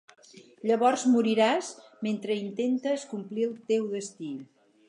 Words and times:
Llavors 0.69 1.03
moriràs 1.15 1.69
mentre 2.09 2.39
intentes 2.47 3.07
complir 3.15 3.49
el 3.51 3.55
teu 3.73 3.87
destí. 3.97 4.35